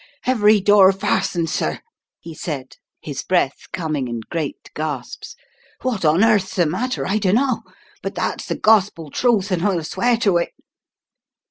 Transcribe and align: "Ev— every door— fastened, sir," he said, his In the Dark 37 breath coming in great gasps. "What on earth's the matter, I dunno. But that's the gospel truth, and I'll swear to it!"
"Ev— 0.25 0.37
every 0.39 0.59
door— 0.59 0.91
fastened, 0.93 1.47
sir," 1.51 1.79
he 2.19 2.33
said, 2.33 2.77
his 3.03 3.19
In 3.21 3.25
the 3.29 3.35
Dark 3.35 3.51
37 3.51 3.53
breath 3.53 3.71
coming 3.71 4.07
in 4.07 4.19
great 4.31 4.71
gasps. 4.73 5.35
"What 5.83 6.03
on 6.03 6.23
earth's 6.23 6.55
the 6.55 6.65
matter, 6.65 7.05
I 7.07 7.19
dunno. 7.19 7.61
But 8.01 8.15
that's 8.15 8.47
the 8.47 8.55
gospel 8.57 9.11
truth, 9.11 9.51
and 9.51 9.61
I'll 9.61 9.83
swear 9.83 10.17
to 10.17 10.37
it!" 10.37 10.53